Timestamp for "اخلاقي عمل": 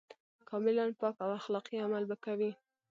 1.41-2.03